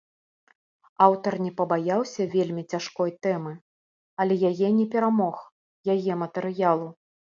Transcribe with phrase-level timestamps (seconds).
[1.07, 3.55] Аўтар не пабаяўся вельмі цяжкой тэмы,
[4.25, 5.49] але яе не перамог,
[5.97, 6.95] яе матэрыялу.